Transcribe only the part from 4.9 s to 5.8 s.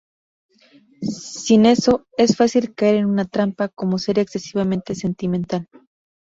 sentimental.